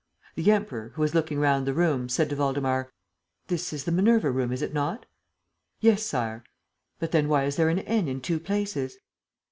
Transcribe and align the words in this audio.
The 0.33 0.51
Emperor, 0.51 0.93
who 0.95 1.03
was 1.03 1.13
looking 1.13 1.37
round 1.39 1.67
the 1.67 1.75
room, 1.75 2.09
said 2.09 2.27
to 2.31 2.35
Waldemar: 2.35 2.91
"This 3.49 3.71
is 3.71 3.83
the 3.83 3.91
Minerva 3.91 4.31
room, 4.31 4.51
is 4.51 4.63
it 4.63 4.73
not?" 4.73 5.05
"Yes, 5.79 6.01
Sire." 6.01 6.43
"But 6.97 7.11
then 7.11 7.29
why 7.29 7.43
is 7.43 7.55
there 7.55 7.69
an 7.69 7.77
'N' 7.77 8.07
in 8.07 8.19
two 8.19 8.39
places?" 8.39 8.97